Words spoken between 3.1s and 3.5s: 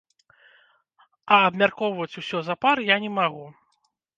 магу.